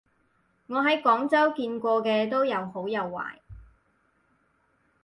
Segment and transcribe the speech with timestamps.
[0.65, 3.37] 我喺廣州見過嘅都有好有壞